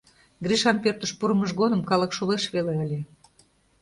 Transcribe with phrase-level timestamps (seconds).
[0.43, 2.99] Гришан пӧртыш пурымыж годым калык шолеш веле ыле.